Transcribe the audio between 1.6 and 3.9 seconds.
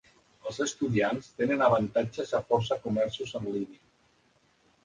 avantatges a força comerços en línia.